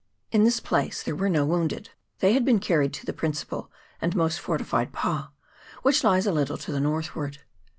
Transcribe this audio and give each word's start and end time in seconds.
In 0.31 0.45
this 0.45 0.59
place 0.59 1.03
there 1.03 1.15
were 1.15 1.29
no 1.29 1.45
wounded, 1.45 1.91
they 2.21 2.33
had 2.33 2.43
been 2.43 2.57
carried 2.57 2.91
to 2.95 3.05
the 3.05 3.13
principal 3.13 3.71
and 4.01 4.15
most 4.15 4.39
fortified 4.39 4.91
pa, 4.93 5.29
which 5.83 6.03
lies 6.03 6.25
a 6.25 6.31
little 6.33 6.57
to 6.57 6.71
the 6.71 6.79
northward. 6.79 7.41